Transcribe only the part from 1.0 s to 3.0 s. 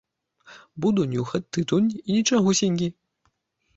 нюхаць тытунь, і нічагусенькі!